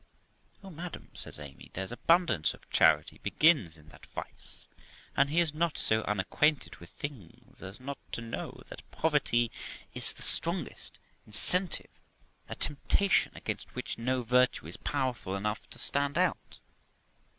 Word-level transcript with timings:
'Oh, 0.63 0.71
madam', 0.71 1.11
says 1.13 1.37
Amy, 1.37 1.69
'there's 1.75 1.91
abundance 1.91 2.55
of 2.55 2.67
charity 2.71 3.19
begins 3.21 3.77
in 3.77 3.89
that 3.89 4.07
vice; 4.15 4.67
and 5.15 5.29
he 5.29 5.39
is 5.39 5.53
not 5.53 5.77
so 5.77 6.01
unac 6.05 6.27
quainted 6.31 6.77
with 6.77 6.89
things 6.89 7.61
as 7.61 7.79
not 7.79 7.99
to 8.13 8.19
know 8.21 8.63
that 8.69 8.81
poverty 8.89 9.51
is 9.93 10.11
the 10.13 10.23
strongest 10.23 10.97
incen 11.29 11.69
tive 11.69 11.91
a 12.49 12.55
temptation 12.55 13.33
against 13.35 13.75
which 13.75 13.99
no 13.99 14.23
virtue 14.23 14.65
is 14.65 14.75
powerful 14.75 15.35
enough 15.35 15.69
to 15.69 15.77
stand 15.77 16.17
out. 16.17 16.57